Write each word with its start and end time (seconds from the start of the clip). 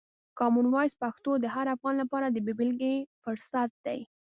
کامن 0.37 0.65
وایس 0.69 0.93
پښتو 1.03 1.31
د 1.39 1.45
هر 1.55 1.65
افغان 1.75 1.95
لپاره 2.01 2.27
د 2.29 2.37
بې 2.45 2.53
بېلګې 2.59 2.95
فرصت 3.23 3.69
دی. 3.85 3.99